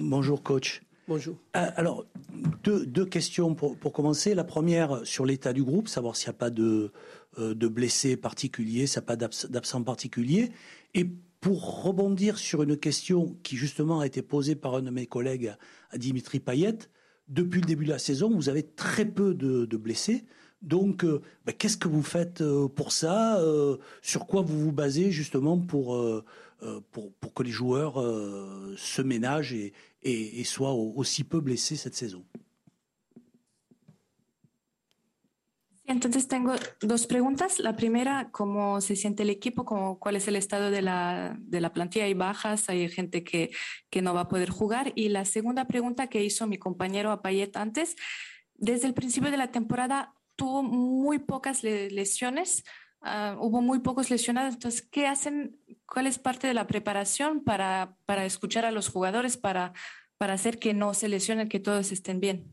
[0.00, 0.82] Bonjour coach.
[1.08, 1.36] Bonjour.
[1.56, 2.06] Euh, alors,
[2.62, 4.34] deux, questions pour, commencer.
[4.34, 6.92] La première sur l'état du groupe, savoir s'il n'y a pas de,
[7.38, 10.52] euh, de blessés particuliers, s'il n'y a pas d'absents particuliers.
[10.94, 11.04] Et
[11.40, 15.54] pour rebondir sur une question qui justement a été posée par un de mes collègues,
[15.90, 16.78] à Dimitri Payet,
[17.28, 20.24] depuis le début de la saison, vous avez très peu de, blessés.
[20.62, 24.72] Donc, euh, ben, qu'est-ce que vous faites euh, pour ça euh, Sur quoi vous vous
[24.72, 25.96] basez justement pour,
[26.90, 28.02] pour, pour, que les joueurs
[28.76, 29.72] se ménagent et,
[30.02, 32.24] et soient aussi peu blessés cette saison
[35.88, 36.52] Entonces tengo
[36.82, 37.58] dos preguntas.
[37.58, 39.98] La primera, ¿cómo se siente el equipo?
[39.98, 42.04] ¿Cuál es el estado de la, de la plantilla?
[42.04, 42.68] ¿Hay bajas?
[42.68, 43.50] ¿Hay gente que,
[43.88, 44.92] que, no va a poder jugar?
[44.96, 47.96] Y la segunda pregunta que hizo mi compañero Apayet antes,
[48.54, 52.64] desde el principio de la temporada tuvo muy pocas lesiones,
[53.00, 54.54] ah, hubo muy pocos lesionados.
[54.54, 55.58] Entonces, ¿qué hacen?
[55.90, 59.72] ¿Cuál es parte de la preparación para, para escuchar a los jugadores, para,
[60.18, 62.52] para hacer que no se lesionen, que todos estén bien?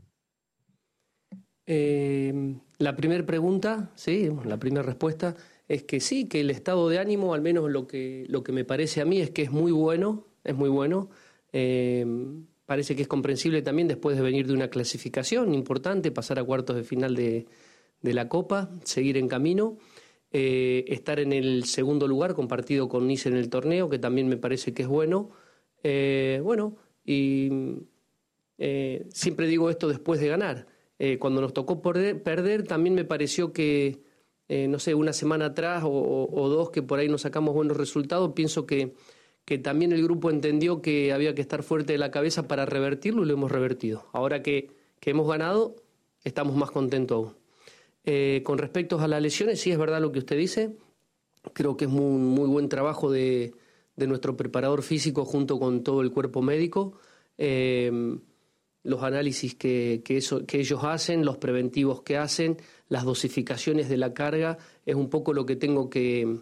[1.66, 5.36] Eh, la primera pregunta, sí, la primera respuesta
[5.68, 8.66] es que sí, que el estado de ánimo, al menos lo que, lo que me
[8.66, 11.10] parece a mí, es que es muy bueno, es muy bueno.
[11.52, 12.06] Eh,
[12.66, 16.76] parece que es comprensible también después de venir de una clasificación importante, pasar a cuartos
[16.76, 17.48] de final de,
[18.02, 19.78] la Copa, seguir en camino.
[20.38, 24.36] Eh, estar en el segundo lugar compartido con Nice en el torneo, que también me
[24.36, 25.30] parece que es bueno.
[25.82, 27.50] bueno, y
[29.10, 30.68] siempre digo esto después de ganar.
[30.98, 34.02] Eh, cuando nos tocó perder, también me pareció que,
[34.48, 38.32] eh, no sé, una semana atrás o, dos que por ahí nos sacamos buenos resultados,
[38.34, 38.94] pienso que,
[39.44, 43.24] que también el grupo entendió que había que estar fuerte de la cabeza para revertirlo
[43.24, 44.08] y lo hemos revertido.
[44.14, 45.76] Ahora que, que hemos ganado,
[46.24, 47.45] estamos más contentos aún.
[48.06, 50.76] Eh, con respecto a las lesiones, sí es verdad lo que usted dice.
[51.54, 53.54] Creo que es muy, muy buen trabajo de,
[53.96, 57.00] nuestro preparador físico junto con todo el cuerpo médico
[58.86, 64.96] los análisis que, ellos hacen, los preventivos que hacen, las dosificaciones de la carga, es
[64.96, 66.40] un poco lo que tengo que,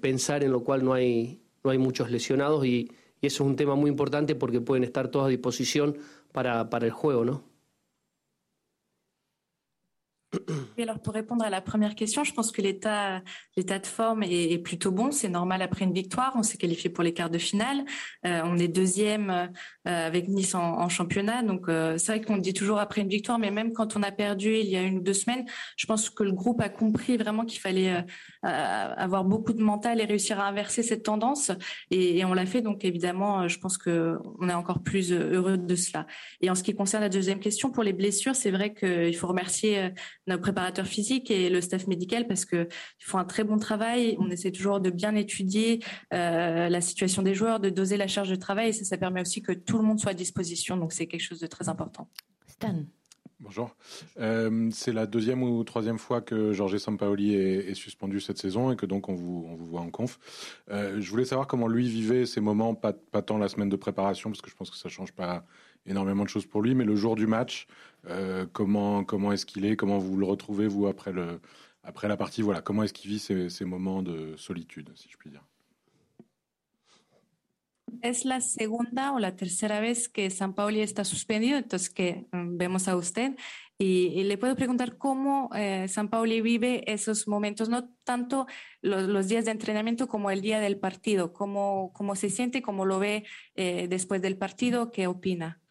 [0.00, 1.42] pensar en lo cual no hay,
[1.78, 2.90] muchos lesionados y,
[3.20, 5.98] y, eso es un tema muy importante porque pueden estar todos a disposición
[6.32, 7.44] para, para el juego, ¿no?
[10.78, 13.20] Alors pour répondre à la première question, je pense que l'état
[13.56, 15.10] de forme est, plutôt bon.
[15.10, 16.32] C'est normal après une victoire.
[16.34, 17.84] On s'est qualifié pour les quarts de finale.
[18.26, 19.46] Euh, on est deuxième euh,
[19.84, 21.42] avec Nice en, championnat.
[21.42, 24.10] Donc euh, c'est vrai qu'on dit toujours après une victoire, mais même quand on a
[24.10, 25.44] perdu il y a une ou deux semaines,
[25.76, 28.04] je pense que le groupe a compris vraiment qu'il fallait
[28.42, 31.52] avoir beaucoup de mental et réussir à inverser cette tendance.
[31.90, 32.62] Et on l'a fait.
[32.62, 36.06] Donc évidemment, je pense que on est encore plus heureux de cela.
[36.40, 39.26] Et en ce qui concerne la deuxième question, pour les blessures, c'est vrai qu'il faut
[39.26, 39.90] remercier
[40.26, 42.66] nos préparateurs physiques et le staff médical parce qu'ils
[42.98, 44.16] font un très bon travail.
[44.18, 45.80] On essaie toujours de bien étudier
[46.12, 49.20] euh, la situation des joueurs, de doser la charge de travail et ça, ça permet
[49.20, 50.76] aussi que tout le monde soit à disposition.
[50.76, 52.08] Donc c'est quelque chose de très important.
[52.46, 52.84] Stan.
[53.42, 53.74] Bonjour.
[54.20, 58.70] Euh, c'est la deuxième ou troisième fois que Jorge Sampaoli est, est, suspendu cette saison
[58.70, 60.20] et que donc on vous, on vous voit en conf.
[60.70, 63.74] Euh, je voulais savoir comment lui vivait ces moments, pas, pas tant la semaine de
[63.74, 65.44] préparation, parce que je pense que ça change pas
[65.86, 67.66] énormément de choses pour lui, mais le jour du match,
[68.08, 71.40] euh, comment, comment est-ce qu'il est Comment vous le retrouvez, vous, après, le,
[71.82, 75.16] après la partie voilà, Comment est-ce qu'il vit ces, ces, moments de solitude, si je
[75.16, 75.42] puis dire?
[78.02, 82.56] Es la segunda o la tercera vez que San Pauli está suspendido, entonces que mm,
[82.56, 83.36] vemos a usted.
[83.78, 88.46] Y, y le puedo preguntar cómo eh, San Pauli vive esos momentos, no tanto
[88.80, 92.86] los, los, días de entrenamiento como el día del partido, cómo, cómo se siente, cómo
[92.86, 93.24] lo ve
[93.56, 95.61] eh, después del partido, qué opina?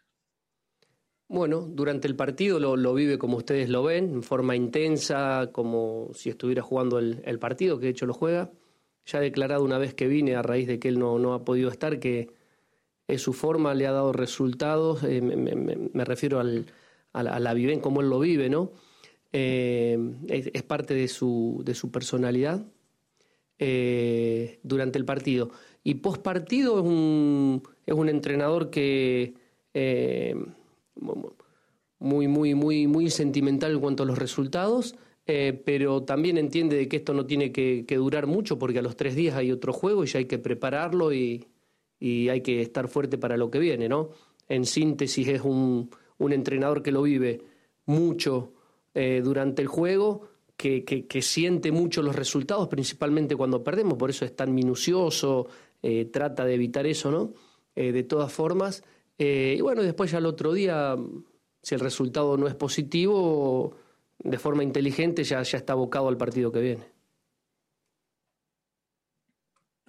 [1.31, 6.29] Bueno, durante el partido lo, vive como ustedes lo ven, en forma intensa, como si
[6.29, 8.51] estuviera jugando el, partido, que de hecho lo juega.
[9.05, 11.45] Ya he declarado una vez que vine, a raíz de que él no, no ha
[11.45, 12.33] podido estar, que
[13.07, 16.65] es su forma, le ha dado resultados, eh, me, refiero al,
[17.13, 18.73] a, la, a viven como él lo vive, ¿no?
[19.31, 22.65] Eh, es, parte de su, de su personalidad
[23.57, 25.49] eh, durante el partido.
[25.81, 29.33] Y post partido es un, es un entrenador que
[31.01, 34.95] muy, muy, muy, muy sentimental en cuanto a los resultados,
[35.27, 38.95] eh, pero también entiende de que esto no tiene que, durar mucho porque a los
[38.95, 41.47] tres días hay otro juego y ya hay que prepararlo y,
[42.01, 44.09] hay que estar fuerte para lo que viene, ¿no?
[44.49, 47.41] En síntesis es un, un entrenador que lo vive
[47.85, 48.53] mucho
[48.95, 50.27] eh, durante el juego,
[50.57, 55.47] que, que, siente mucho los resultados, principalmente cuando perdemos, por eso es tan minucioso,
[55.83, 57.33] eh, trata de evitar eso, ¿no?
[57.73, 58.83] de todas formas,
[59.17, 60.95] eh, y bueno, después ya el otro día,
[61.61, 63.75] si el resultado no es positivo,
[64.19, 66.91] de forma inteligente ya, ya está abocado al partido que viene.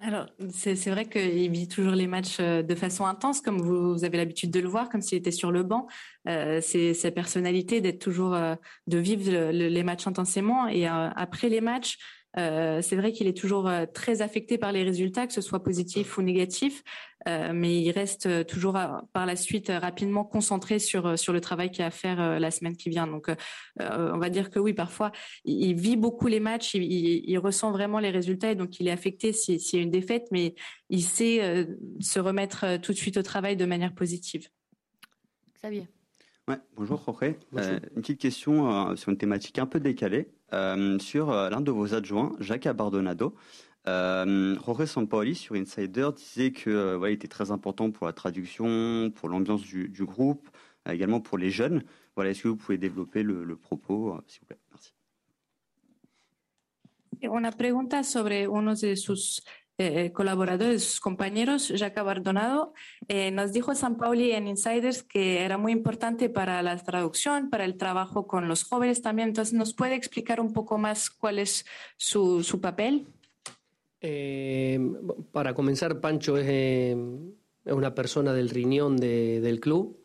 [0.03, 4.17] alors, c'est vrai qu'il vit toujours les matchs euh, de façon intense, comme vous, avez
[4.17, 5.87] l'habitude de le voir, comme s'il était sur le banc.
[6.27, 8.55] Euh, c'est sa personnalité d'être toujours, euh,
[8.87, 10.67] de vivre les matchs intensément.
[10.67, 11.99] Et euh, après les matchs,
[12.37, 15.61] euh, c'est vrai qu'il est toujours euh, très affecté par les résultats, que ce soit
[15.61, 16.83] positif ou négatif,
[17.27, 18.77] euh, mais il reste toujours
[19.13, 22.75] par la suite rapidement concentré sur sur le travail qu'il a à faire la semaine
[22.75, 23.07] qui vient.
[23.07, 23.27] Donc,
[23.79, 25.11] on va dire que oui, parfois
[25.45, 28.91] il, vit beaucoup les matchs, il, il, ressent vraiment les résultats et donc il est
[28.91, 30.55] affecté s'il y a une défaite, mais
[30.89, 31.67] il sait
[31.99, 34.47] se remettre tout de suite au travail de manière positive.
[35.57, 35.87] Xavier.
[36.49, 37.35] Ouais, bonjour Jorge.
[37.55, 40.27] Euh, une petite question euh, sur une thématique un peu décalée.
[40.51, 43.33] Euh, sur euh, l'un de vos adjoints, Jacques Abardonado,
[43.87, 49.09] euh, Jorge Sampaoli sur Insider disait que voilà, il était très important pour la traduction,
[49.15, 50.49] pour l'ambiance du, du, groupe,
[50.89, 51.83] également pour les jeunes.
[52.15, 54.59] Voilà, est-ce que vous pouvez développer le, le propos, s'il vous plaît?
[54.69, 54.93] Merci.
[57.21, 59.41] Una pregunta sobre uno de sus
[59.79, 62.73] eh, colaboradores, compañeros, Jacques Abardonado,
[63.07, 67.65] eh, nos dijo San Pauli en Insiders que era muy importante para la traducción, para
[67.65, 69.29] el trabajo con los jóvenes también.
[69.29, 71.65] Entonces, ¿nos puede explicar un poco más cuál es
[71.97, 73.07] su, papel?
[73.99, 74.79] Eh,
[75.31, 76.95] para comenzar, Pancho es, eh,
[77.65, 79.99] es, una persona del riñón de, del club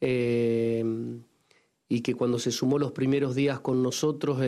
[0.00, 4.38] y que cuando se sumó los primeros días con nosotros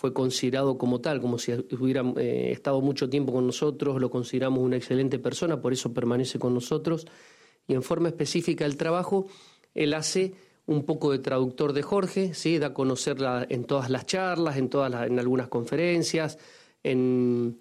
[0.00, 4.60] fue considerado como tal, como si hubiera eh, estado mucho tiempo con nosotros, lo consideramos
[4.60, 7.06] una excelente persona, por eso permanece con nosotros.
[7.68, 9.26] Y en forma específica el trabajo,
[9.74, 10.32] él hace
[10.64, 12.58] un poco de traductor de Jorge, ¿sí?
[12.58, 16.38] da a conocerla en todas las charlas, en, todas las, en algunas conferencias,
[16.82, 17.58] en,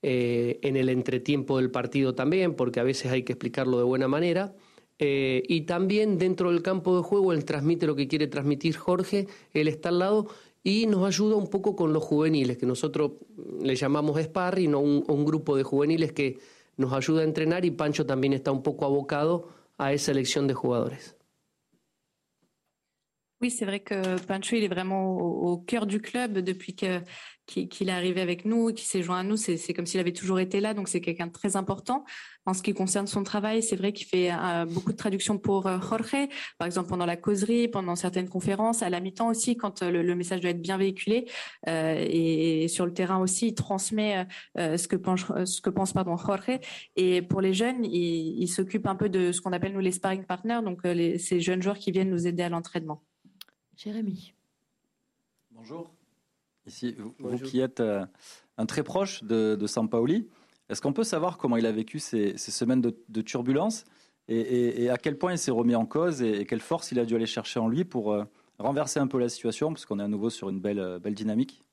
[0.00, 4.06] eh, en el entretiempo del partido también, porque a veces hay que explicarlo de buena
[4.06, 4.54] manera.
[5.00, 9.26] Eh, y también dentro del campo de juego él transmite lo que quiere transmitir Jorge,
[9.54, 10.28] él está al lado
[10.62, 13.12] y nos ayuda un poco con los juveniles, que nosotros
[13.60, 16.38] le llamamos sparring, un, un, grupo de juveniles que
[16.76, 19.48] nos ayuda a entrenar y Pancho también está un poco abocado
[19.78, 21.16] a esa elección de jugadores.
[23.42, 27.00] Oui, c'est vrai que Pancho, il est vraiment au, cœur du club depuis que
[27.46, 29.36] qu'il est arrivé avec nous, qu'il s'est joint à nous.
[29.36, 30.72] C'est comme s'il avait toujours été là.
[30.74, 32.04] Donc, c'est quelqu'un de très important.
[32.46, 35.66] En ce qui concerne son travail, c'est vrai qu'il fait euh, beaucoup de traductions pour
[35.66, 36.28] euh, Jorge,
[36.58, 40.02] par exemple pendant la causerie, pendant certaines conférences, à la mi-temps aussi, quand euh, le,
[40.02, 41.26] le, message doit être bien véhiculé.
[41.66, 44.26] Et, et, sur le terrain aussi, il transmet
[44.56, 46.60] ce que pense, ce que pense pardon, Jorge.
[46.96, 49.92] Et pour les jeunes, il, il s'occupe un peu de ce qu'on appelle nous les
[49.92, 53.02] sparring partners, donc les, ces jeunes joueurs qui viennent nous aider à l'entraînement.
[53.82, 54.34] Jérémy.
[55.52, 55.90] Bonjour.
[56.66, 58.04] Ici, vous, vous qui êtes euh,
[58.58, 60.28] un très proche de, de Sampaoli,
[60.68, 63.86] est-ce qu'on peut savoir comment il a vécu ces, ces semaines de, de turbulence
[64.28, 66.92] et, et, et, à quel point il s'est remis en cause et, et, quelle force
[66.92, 68.24] il a dû aller chercher en lui pour euh,
[68.58, 71.14] renverser un peu la situation, parce qu'on est à nouveau sur une belle, euh, belle
[71.14, 71.64] dynamique?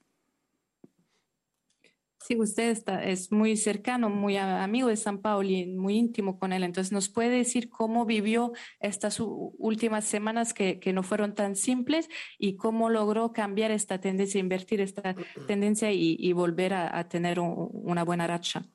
[2.19, 6.63] Sí, usted es muy cercano, muy amigo de San Pauli, muy íntimo con él.
[6.63, 12.09] Entonces, ¿nos puede decir cómo vivió estas últimas semanas que, no fueron tan simples
[12.39, 15.15] y cómo logró cambiar esta tendencia, invertir esta
[15.45, 18.65] tendencia y, volver a, tener un, una buena racha?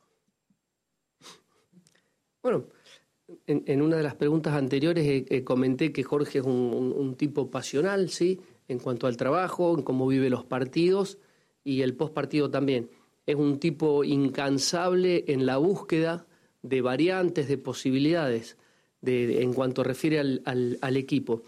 [2.43, 2.69] Bueno,
[3.47, 7.51] en, una de las preguntas anteriores eh, eh, comenté que Jorge es un, un, tipo
[7.51, 8.41] pasional, ¿sí?
[8.69, 11.19] En cuanto al trabajo, en cómo vive los partidos
[11.65, 12.91] y el post partido también
[13.27, 16.27] es un tipo incansable en la búsqueda
[16.63, 18.57] de variantes, de posibilidades,
[19.01, 21.43] de, en cuanto refiere al, equipo.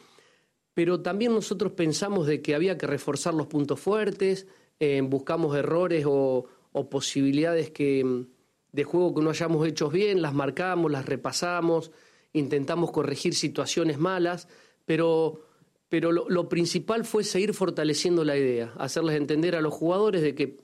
[0.75, 4.47] Pero también nosotros pensamos de que había que reforzar los puntos fuertes,
[4.81, 6.47] eh, buscamos errores o,
[6.91, 8.25] posibilidades que,
[8.73, 11.93] de juego que no hayamos hecho bien, las marcamos, las repasamos,
[12.33, 14.49] intentamos corregir situaciones malas,
[14.85, 15.47] pero,
[15.89, 20.64] pero lo principal fue seguir fortaleciendo la idea, hacerles entender a los jugadores de que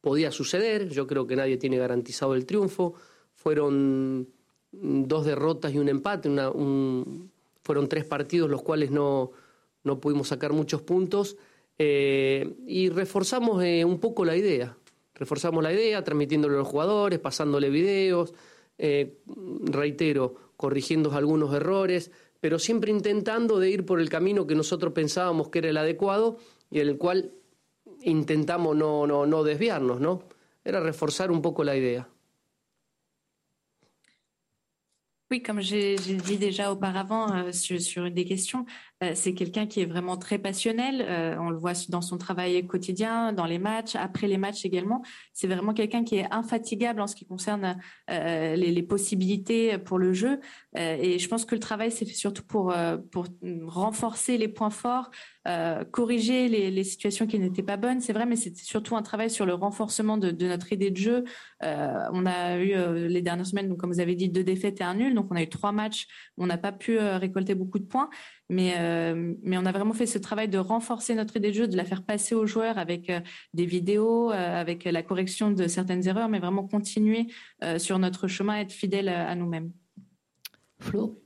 [0.00, 2.94] podía suceder, yo creo que nadie tiene garantizado el triunfo,
[3.34, 4.28] fueron
[4.72, 7.30] dos derrotas y un empate, una, un,
[7.62, 9.32] fueron tres partidos los cuales no,
[9.84, 11.36] no pudimos sacar muchos puntos.
[11.78, 14.76] Eh, y reforzamos eh, un poco la idea,
[15.14, 18.34] reforzamos la idea transmitiéndole a los jugadores, pasándole videos,
[18.76, 19.18] eh,
[19.64, 25.48] reitero, corrigiendo algunos errores, pero siempre intentando de ir por el camino que nosotros pensábamos
[25.48, 26.36] que era el adecuado
[26.70, 27.32] y en el cual
[28.04, 30.22] intentamos no, no, no desviarnos, ¿no?
[30.64, 32.08] Era reforzar un poco la idea.
[35.32, 38.66] Oui, comme j'ai dit déjà auparavant euh, sur, sur, des questions,
[39.04, 41.06] euh, c'est quelqu'un qui est vraiment très passionnel.
[41.08, 45.04] Euh, on le voit dans son travail quotidien, dans les matchs, après les matchs également.
[45.32, 47.78] C'est vraiment quelqu'un qui est infatigable en ce qui concerne
[48.08, 50.40] les, possibilités pour le jeu.
[50.76, 53.26] Euh, et je pense que le travail, c'est surtout pour, euh, pour
[53.64, 55.10] renforcer les points forts,
[55.48, 59.02] euh, corriger les, les, situations qui n'étaient pas bonnes, c'est vrai, mais c'est surtout un
[59.02, 61.24] travail sur le renforcement de, de notre idée de jeu.
[61.62, 64.94] on a eu les dernières semaines, donc, comme vous avez dit, deux défaites et un
[64.94, 68.10] nul, donc on a eu trois matchs, on n'a pas pu récolter beaucoup de points,
[68.48, 68.74] mais,
[69.42, 71.84] mais on a vraiment fait ce travail de renforcer notre idée de jeu, de la
[71.84, 73.10] faire passer aux joueurs avec
[73.54, 77.26] des vidéos, avec la correction de certaines erreurs, mais vraiment continuer
[77.78, 79.72] sur notre chemin, être fidèle à nous-mêmes.
[80.80, 81.22] Flo?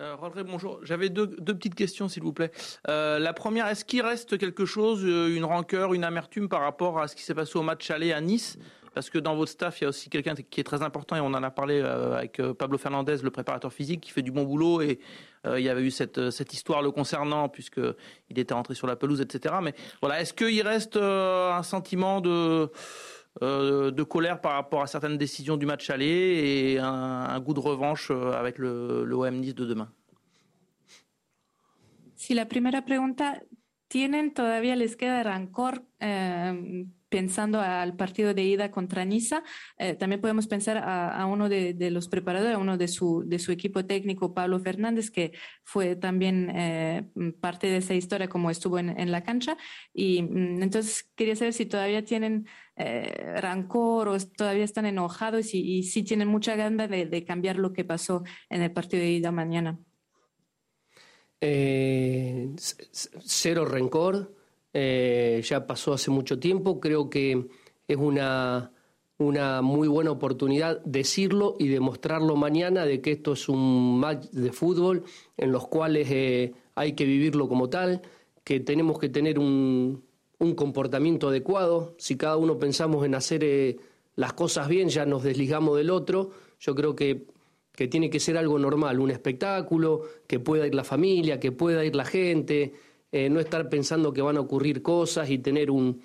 [0.00, 0.80] Euh, bonjour.
[0.82, 2.50] J'avais deux, petites questions, s'il vous plaît.
[2.88, 6.98] Euh, la première, est-ce qu'il reste quelque chose, euh, une rancœur, une amertume par rapport
[6.98, 8.58] à ce qui s'est passé au match aller à Nice?
[8.94, 11.20] Parce que dans votre staff, il y a aussi quelqu'un qui est très important, et
[11.20, 14.82] on en a parlé avec Pablo Fernandez, le préparateur physique, qui fait du bon boulot,
[14.82, 15.00] et
[15.44, 19.20] il y avait eu cette, cette histoire le concernant, puisqu'il était rentré sur la pelouse,
[19.20, 19.56] etc.
[19.60, 22.70] Mais voilà, est-ce qu'il reste un sentiment de
[23.42, 27.60] euh, de colère par rapport à certaines décisions du match aller et un, goût de
[27.60, 29.92] revanche euh, avec le, le OM Nice de demain.
[32.14, 33.42] Si la primera pregunta,
[33.88, 39.44] ¿tienen todavía les queda rancor eh, pensando al partido de ida contra Niza,
[39.78, 44.34] eh, también podemos pensar a, uno de, los preparadores, a uno de su, equipo técnico,
[44.34, 45.30] Pablo Fernández, que
[45.62, 47.04] fue también eh,
[47.40, 49.56] parte de esa historia como estuvo en, la cancha.
[49.92, 55.84] Y mm, entonces quería saber si todavía tienen eh, rancor o todavía están enojados y,
[55.84, 59.30] si tienen mucha gana de, de, cambiar lo que pasó en el partido de ida
[59.30, 59.78] mañana.
[63.22, 64.43] cero rencor.
[64.76, 67.46] Eh, ya pasó hace mucho tiempo, creo que
[67.86, 68.72] es una,
[69.18, 74.50] una muy buena oportunidad decirlo y demostrarlo mañana de que esto es un match de
[74.50, 75.04] fútbol
[75.36, 78.02] en los cuales eh, hay que vivirlo como tal,
[78.42, 80.02] que tenemos que tener un,
[80.40, 81.94] un, comportamiento adecuado.
[81.98, 83.76] Si cada uno pensamos en hacer eh,
[84.16, 86.30] las cosas bien, ya nos desligamos del otro.
[86.58, 87.26] Yo creo que,
[87.76, 91.84] que tiene que ser algo normal, un espectáculo, que pueda ir la familia, que pueda
[91.84, 92.74] ir la gente.
[93.16, 96.02] Eh, no estar pensando que van a ocurrir cosas y tener un,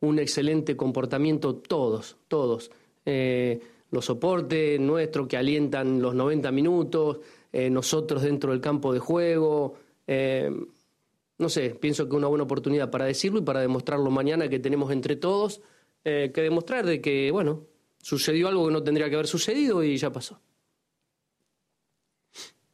[0.00, 2.70] un excelente comportamiento todos, todos.
[3.06, 3.58] Eh,
[3.90, 9.76] los soportes nuestros que alientan los 90 minutos, eh, nosotros dentro del campo de juego.
[11.38, 14.92] no sé, pienso que una buena oportunidad para decirlo y para demostrarlo mañana que tenemos
[14.92, 15.62] entre todos
[16.04, 17.62] que demostrar de que, bueno,
[18.02, 20.38] sucedió algo que no tendría que haber sucedido y ya pasó.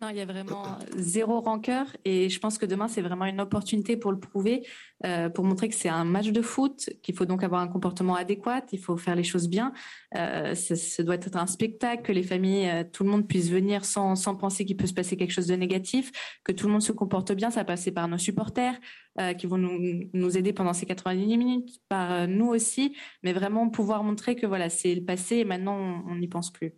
[0.02, 3.40] Non, il y a vraiment zéro rancœur et je pense que demain c'est vraiment une
[3.40, 4.66] opportunité pour le prouver,
[5.06, 8.14] euh, pour montrer que c'est un match de foot, qu'il faut donc avoir un comportement
[8.14, 9.72] adéquat, il faut faire les choses bien.
[10.16, 13.86] Euh, ça, doit être un spectacle, que les familles, euh, tout le monde puisse venir
[13.86, 16.12] sans, sans penser qu'il peut se passer quelque chose de négatif,
[16.44, 17.50] que tout le monde se comporte bien.
[17.50, 18.78] Ça passer par nos supporters
[19.18, 23.32] euh, qui vont nous, nous, aider pendant ces 90 minutes, par euh, nous aussi, mais
[23.32, 26.74] vraiment pouvoir montrer que voilà c'est le passé et maintenant on n'y pense plus.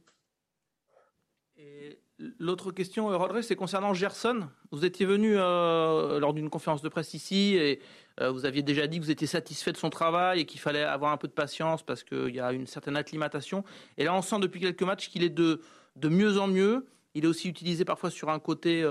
[2.41, 4.49] L'autre question, euh, Rodriguez, c'est concernant Gerson.
[4.73, 7.81] Vous étiez venu euh, lors d'une conférence de presse ici et
[8.21, 10.83] euh, vous aviez déjà dit que vous étiez satisfait de son travail et qu'il fallait
[10.83, 13.63] avoir un peu de patience parce qu'il y a une certaine acclimatation.
[13.99, 15.61] Et là, on sent depuis quelques matchs qu'il est de,
[16.03, 16.89] mieux en mieux.
[17.15, 18.85] Il est aussi utilisé parfois sur un côté,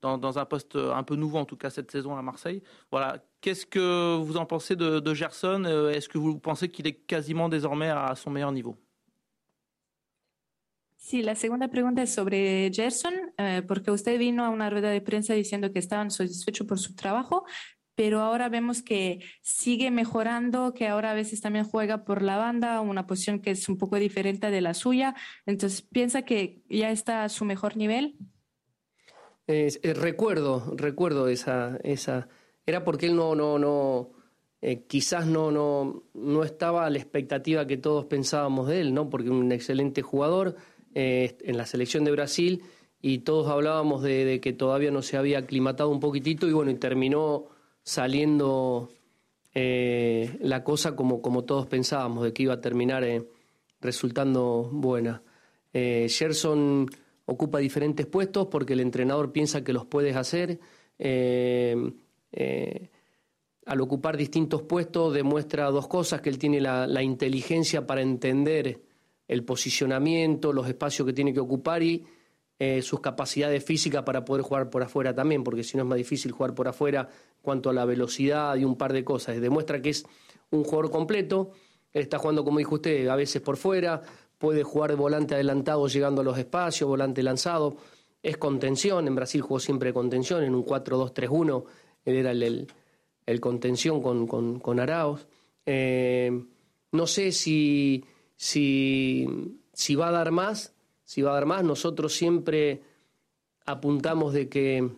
[0.00, 2.62] dans, un poste un peu nouveau, en tout cas cette saison à Marseille.
[2.92, 3.18] Voilà.
[3.40, 5.64] Qu'est-ce que vous en pensez de, de Gerson?
[5.92, 8.76] Est-ce que vous pensez qu'il est quasiment désormais à son meilleur niveau?
[11.08, 15.00] Sí, la segunda pregunta es sobre Gerson, eh, porque usted vino a una rueda de
[15.00, 17.46] prensa diciendo que estaban satisfechos por su trabajo,
[17.94, 22.82] pero ahora vemos que sigue mejorando, que ahora a veces también juega por la banda,
[22.82, 25.14] una posición que es un poco diferente de la suya.
[25.46, 28.18] Entonces, ¿piensa que ya está a su mejor nivel?
[29.46, 32.28] Eh, recuerdo, recuerdo esa, esa.
[32.66, 34.10] Era porque él no, no, no,
[34.60, 39.08] eh, quizás no, no, no estaba a la expectativa que todos pensábamos de él, ¿no?
[39.08, 40.56] Porque un excelente jugador
[40.94, 42.62] eh, en la selección de Brasil
[43.00, 46.76] y todos hablábamos de, que todavía no se había aclimatado un poquitito y bueno, y
[46.76, 47.46] terminó
[47.82, 48.88] saliendo
[49.54, 53.28] eh, la cosa como, como todos pensábamos, de que iba a terminar eh,
[53.80, 55.22] resultando buena.
[55.72, 56.86] Gerson
[57.26, 60.58] ocupa diferentes puestos porque el entrenador piensa que los puedes hacer.
[63.66, 68.87] al ocupar distintos puestos demuestra dos cosas, que él tiene la, la inteligencia para entender
[69.28, 72.04] el posicionamiento, los espacios que tiene que ocupar y
[72.58, 75.98] eh, sus capacidades físicas para poder jugar por afuera también, porque si no es más
[75.98, 77.08] difícil jugar por afuera
[77.40, 79.40] cuanto a la velocidad y un par de cosas.
[79.40, 80.04] Demuestra que es
[80.50, 81.52] un jugador completo,
[81.92, 84.02] está jugando, como dijo usted, a veces por fuera,
[84.38, 87.76] puede jugar de volante adelantado llegando a los espacios, volante lanzado,
[88.22, 91.64] es contención, en Brasil jugó siempre contención, en un 4-2-3-1,
[92.04, 92.66] él era el,
[93.26, 94.80] el, contención con, con, con.
[95.64, 96.44] Eh,
[96.90, 98.04] no sé si
[98.38, 99.26] si,
[99.72, 100.72] si va a dar más,
[101.04, 102.82] si va a dar más, nosotros siempre
[103.66, 104.88] apuntamos de que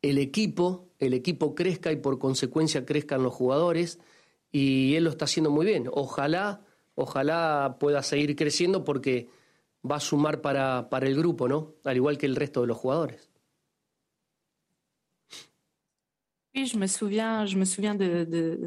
[0.00, 3.98] el equipo, el equipo crezca y por consecuencia crezcan los jugadores
[4.52, 5.88] y él lo está haciendo muy bien.
[5.92, 6.60] Ojalá,
[6.94, 9.28] ojalá pueda seguir creciendo porque
[9.88, 11.74] va a sumar para, para el grupo, ¿no?
[11.84, 13.31] Al igual que el resto de los jugadores.
[16.54, 18.60] Oui, je me souviens, je me souviens de, de,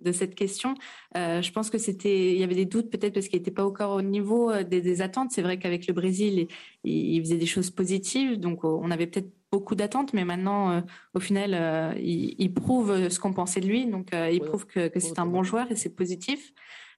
[0.00, 0.74] de cette question.
[1.16, 3.64] Euh, je pense que c'était, il y avait des doutes peut-être parce qu'il n'était pas
[3.64, 5.30] encore au niveau euh, des, des attentes.
[5.30, 6.48] C'est vrai qu'avec le Brésil,
[6.82, 10.72] il, il, faisait des choses positives, donc euh, on avait peut-être beaucoup d'attentes, mais maintenant,
[10.72, 10.80] euh,
[11.14, 13.86] au final, euh, il, il, prouve ce qu'on pensait de lui.
[13.86, 16.52] Donc, il prouve que, que c'est un bon joueur et c'est positif.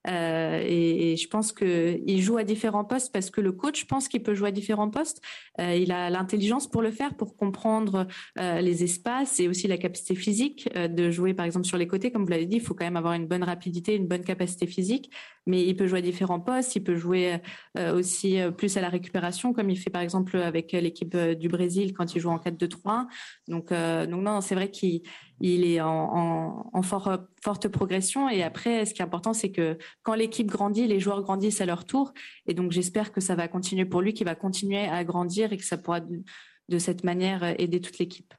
[0.08, 4.22] Euh, et, je pense qu'il joue à différents postes parce que le coach pense qu'il
[4.22, 5.20] peut jouer à différents postes.
[5.60, 8.06] Euh, il a l'intelligence pour le faire, pour comprendre
[8.38, 12.10] euh, les espaces et aussi la capacité physique de jouer par exemple sur les côtés.
[12.10, 14.66] Comme vous l'avez dit, il faut quand même avoir une bonne rapidité, une bonne capacité
[14.66, 15.10] physique.
[15.46, 16.76] Mais il peut jouer à différents postes.
[16.76, 17.38] Il peut jouer
[17.76, 21.92] euh, aussi plus à la récupération, comme il fait par exemple avec l'équipe du Brésil
[21.92, 23.06] quand il joue en 4-2-3.
[23.48, 25.02] Donc, donc non, c'est vrai qu'il
[25.40, 28.28] il est en, en, en fort, forte progression.
[28.28, 31.66] Et après, ce qui est important, c'est que quand l'équipe grandit, les joueurs grandissent à
[31.66, 32.12] leur tour.
[32.46, 35.56] Et donc, j'espère que ça va continuer pour lui, qu'il va continuer à grandir et
[35.56, 36.22] que ça pourra de,
[36.68, 38.32] de cette manière aider toute l'équipe.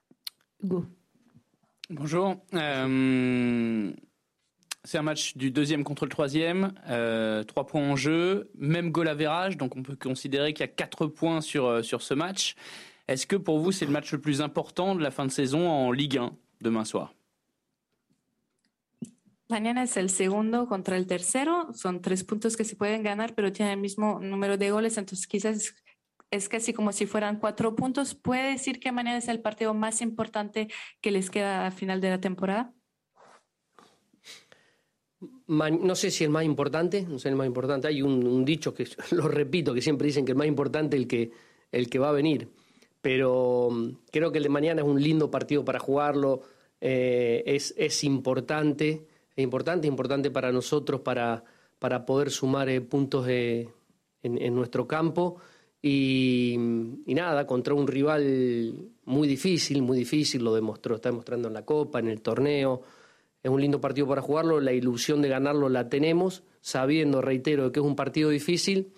[0.63, 0.85] Go.
[1.89, 2.37] Bonjour.
[2.53, 3.91] Euh,
[4.83, 6.73] c'est un match du deuxième contre le troisième.
[6.89, 9.57] Euh, trois points en jeu, même goal average.
[9.57, 12.55] Donc, on peut considérer qu'il y a quatre points sur, sur ce match.
[13.07, 15.69] Est-ce que pour vous, c'est le match le plus important de la fin de saison
[15.69, 17.13] en Ligue 1 demain soir?
[19.49, 21.67] Mañana es el segundo contra el tercero.
[21.73, 24.97] Son tres puntos que se pueden ganar, pero tienen el mismo número de goles.
[24.97, 25.75] Entonces, quizás
[26.31, 28.15] es casi como si fueran cuatro puntos.
[28.15, 30.69] ¿Puede decir que mañana es el partido más importante
[31.01, 32.73] que les queda a final de la temporada?
[35.53, 37.87] No sé si el más importante, no sé el más importante.
[37.87, 41.07] Hay un, dicho que lo repito, que siempre dicen que el más importante es el
[41.07, 41.31] que,
[41.71, 42.49] el que va a venir.
[43.01, 43.69] Pero
[44.11, 46.41] creo que el de mañana es un lindo partido para jugarlo.
[46.79, 51.43] Eh, es, es importante es importante, importante para nosotros para,
[51.79, 53.67] para poder sumar eh, puntos eh,
[54.21, 55.37] en, nuestro campo.
[55.81, 56.53] Y,
[57.05, 61.65] y, nada, contra un rival muy difícil, muy difícil, lo demostró, está demostrando en la
[61.65, 62.83] Copa, en el torneo.
[63.43, 67.81] Es un lindo partido para jugarlo, la ilusión de ganarlo la tenemos, sabiendo, reitero, que
[67.81, 68.93] es un partido difícil.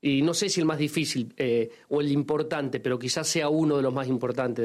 [0.00, 3.76] Y no sé si el más difícil eh, o el importante, pero quizás sea uno
[3.76, 4.64] de los más importantes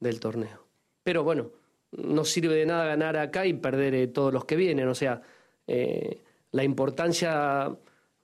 [0.00, 0.64] del, torneo.
[1.02, 1.50] Pero bueno,
[1.90, 4.86] no sirve de nada ganar acá y perder eh, todos los que vienen.
[4.86, 5.20] O sea,
[5.66, 6.20] eh,
[6.52, 7.76] la importancia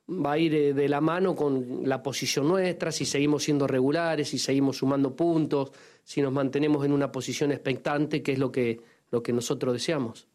[0.09, 4.39] va a ir de la mano con la posición nuestra, si seguimos siendo regulares, si
[4.39, 5.73] seguimos sumando puntos,
[6.05, 8.81] si nos mantenemos en una posición expectante, que es lo que,
[9.13, 10.29] lo que nosotros deseamos.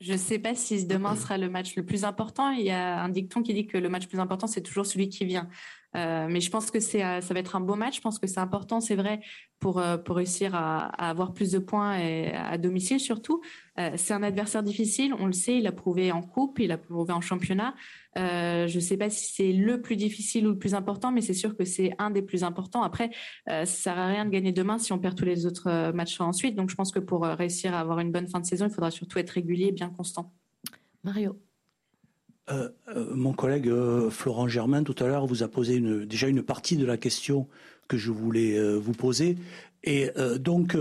[0.00, 2.50] Je ne sais pas si demain sera le match le plus important.
[2.50, 4.86] Il y a un dicton qui dit que le match le plus important, c'est toujours
[4.86, 5.48] celui qui vient.
[5.96, 7.96] Euh, mais je pense que c'est, ça va être un beau match.
[7.96, 9.20] Je pense que c'est important, c'est vrai,
[9.58, 13.40] pour, pour réussir à, avoir plus de points et à domicile surtout.
[13.78, 16.78] Euh, c'est un adversaire difficile, on le sait, il a prouvé en coupe, il a
[16.78, 17.74] prouvé en championnat.
[18.16, 21.20] Euh, je ne sais pas si c'est le plus difficile ou le plus important, mais
[21.20, 22.82] c'est sûr que c'est un des plus importants.
[22.82, 23.10] Après,
[23.48, 25.92] euh, ça ne sert à rien de gagner demain si on perd tous les autres
[25.92, 26.56] matchs ensuite.
[26.56, 28.90] Donc je pense que pour réussir à avoir une bonne fin de saison, il faudra
[28.90, 30.32] surtout être régulier et bien constant.
[31.04, 31.47] Mario.
[32.50, 36.42] Euh, euh, mon collègue euh, Florent Germain tout à l'heure vous a posé déjà une
[36.42, 37.46] partie de la question
[37.88, 39.38] que je voulais vous poser.
[39.82, 40.76] Et donc,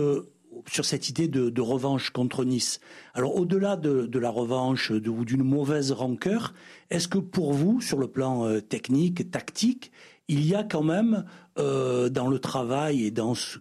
[0.70, 2.82] sur cette idée de, revanche contre Nice.
[3.14, 6.54] Alors, au-delà de, la revanche ou d'une mauvaise rancœur,
[6.90, 9.94] est-ce que pour vous, sur le plan technique, tactique,
[10.28, 11.24] il y a quand même,
[11.56, 13.60] dans le travail et dans ce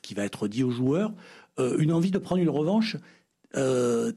[0.00, 1.12] qui va être dit aux joueurs,
[1.58, 2.96] une envie de prendre une revanche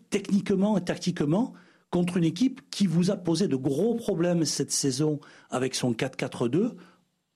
[0.09, 1.53] techniquement et tactiquement
[1.93, 5.19] contre une équipe qui vous a posé de gros problèmes cette saison
[5.51, 6.71] avec son 4-4-2,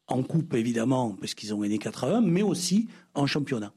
[0.07, 3.71] en coupe évidemment, parce qu'ils ont gagné 4 1, mais aussi en championnat.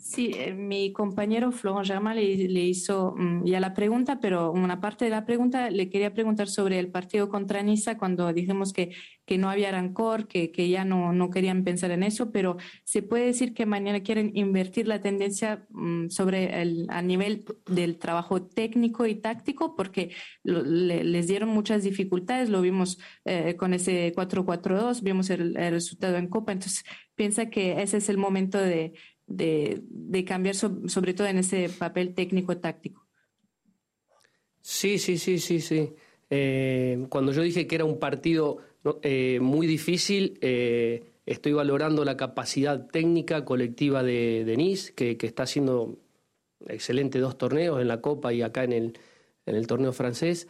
[0.00, 5.10] Sí, mi compañero Florent Germain le, le, hizo ya la pregunta, pero una parte de
[5.10, 9.50] la pregunta le quería preguntar sobre el partido contra Niza cuando dijimos que, que no
[9.50, 13.54] había rancor, que, que ya no, no, querían pensar en eso, pero se puede decir
[13.54, 19.16] que mañana quieren invertir la tendencia um, sobre el a nivel del trabajo técnico y
[19.16, 20.12] táctico, porque
[20.44, 25.72] lo, le, les dieron muchas dificultades, lo vimos eh, con ese 4-4-2, vimos el, el
[25.72, 26.84] resultado en Copa, entonces
[27.16, 28.94] piensa que ese es el momento de
[29.28, 33.06] de, de cambiar so, sobre todo en ese papel técnico-táctico.
[34.60, 35.94] Sí, sí, sí, sí, sí.
[36.30, 38.58] Eh, cuando yo dije que era un partido
[39.02, 45.44] eh, muy difícil, eh, estoy valorando la capacidad técnica colectiva de Denis, que, que, está
[45.44, 45.96] haciendo
[46.66, 48.98] excelente dos torneos en la Copa y acá en el,
[49.46, 50.48] en el torneo francés.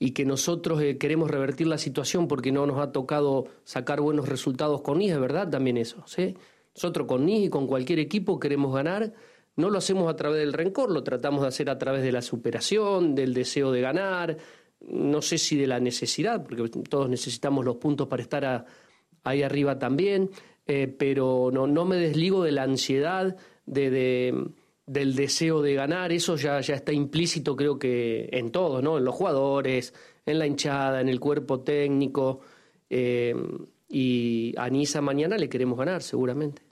[0.00, 4.80] y que nosotros queremos revertir la situación porque no nos ha tocado sacar buenos resultados
[4.82, 6.04] con NIS, es verdad también eso.
[6.06, 6.36] ¿sí?
[6.78, 9.12] Nosotros con NIS y con cualquier equipo queremos ganar,
[9.56, 12.22] no lo hacemos a través del rencor, lo tratamos de hacer a través de la
[12.22, 14.36] superación, del deseo de ganar,
[14.80, 18.64] no sé si de la necesidad, porque todos necesitamos los puntos para estar
[19.24, 20.30] ahí arriba también,
[20.68, 23.36] eh, pero no, no me desligo de la ansiedad,
[23.66, 24.32] de
[24.86, 28.96] del deseo de ganar, eso ya, está implícito creo que en todo, ¿no?
[28.96, 29.92] En los jugadores,
[30.24, 32.40] en la hinchada, en el cuerpo técnico.
[32.88, 33.34] Eh,
[33.90, 36.67] y a Niza mañana le queremos ganar, seguramente.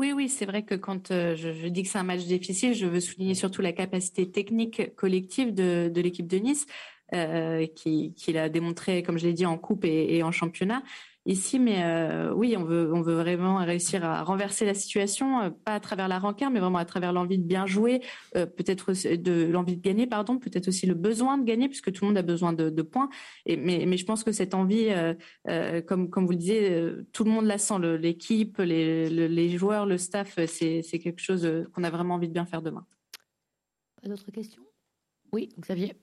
[0.00, 2.86] Oui, oui, c'est vrai que quand euh, je, dis que c'est un match difficile, je
[2.86, 6.64] veux souligner surtout la capacité technique collective de, l'équipe de Nice,
[7.12, 10.82] euh, qui, l'a démontré, comme je l'ai dit, en coupe et en championnat
[11.26, 15.50] ici, mais euh, oui, on veut, on veut vraiment réussir à renverser la situation, euh,
[15.50, 18.00] pas à travers la rancœur, mais vraiment à travers l'envie de bien jouer,
[18.36, 22.04] euh, peut-être de l'envie de gagner, pardon, peut-être aussi le besoin de gagner, puisque tout
[22.04, 23.10] le monde a besoin de, de points.
[23.46, 24.88] Et, mais, mais je pense que cette envie,
[25.48, 29.86] euh, comme, comme vous le disiez, tout le monde la sent, l'équipe, les, les, joueurs,
[29.86, 32.86] le staff, c'est quelque chose qu'on a vraiment envie de bien faire demain.
[34.02, 34.62] Pas d'autres questions?
[35.32, 35.94] Oui, Xavier?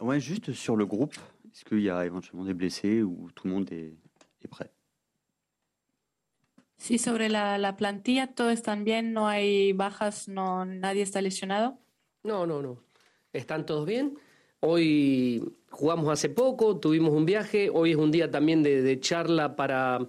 [0.00, 1.14] ouais, juste sur le groupe.
[1.54, 3.94] Est-ce qu'il y a éventuellement des blessés ou tout le monde est,
[4.42, 4.72] est prêt
[6.76, 9.12] Sí, sobre la, la, plantilla, ¿todo están bien?
[9.12, 10.28] ¿No hay bajas?
[10.28, 11.78] No, ¿Nadie está lesionado?
[12.24, 12.78] No, no, no.
[13.32, 14.18] Están todos bien.
[14.58, 17.70] Hoy jugamos hace poco, tuvimos un viaje.
[17.72, 20.00] Hoy es un día también de, de charla para,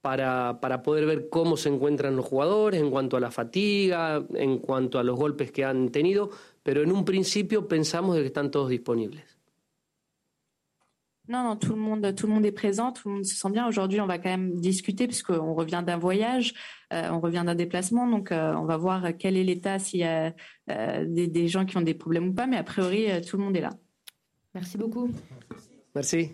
[0.00, 4.58] para, para, poder ver cómo se encuentran los jugadores en cuanto a la fatiga, en
[4.58, 6.30] cuanto a los golpes que han tenido.
[6.64, 9.37] Pero en un principio pensamos de que están todos disponibles.
[11.28, 13.50] Non, non, tout le monde, tout le monde est présent, tout le monde se sent
[13.50, 13.68] bien.
[13.68, 16.54] Aujourd'hui, on va quand même discuter puisqu'on revient d'un voyage,
[16.94, 20.04] euh, on revient d'un déplacement, donc euh, on va voir quel est l'état, s'il y
[20.04, 20.34] a
[20.70, 22.46] euh, des, des, gens qui ont des problèmes ou pas.
[22.46, 23.70] Mais a priori, euh, tout le monde est là.
[24.54, 25.10] Merci beaucoup.
[25.94, 26.30] Merci.